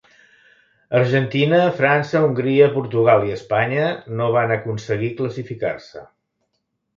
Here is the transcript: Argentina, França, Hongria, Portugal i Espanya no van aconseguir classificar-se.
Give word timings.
Argentina, 0.99 1.59
França, 1.81 2.21
Hongria, 2.27 2.69
Portugal 2.77 3.27
i 3.27 3.35
Espanya 3.37 3.85
no 4.21 4.31
van 4.37 4.55
aconseguir 4.57 5.11
classificar-se. 5.21 6.05